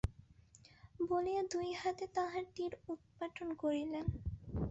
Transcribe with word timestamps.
বলিয়া 0.99 1.41
দুই 1.51 1.69
হাতে 1.73 2.05
তাঁহার 2.15 2.45
তীর 2.55 2.73
উৎপাটন 2.87 3.47
করিলেন। 3.53 4.05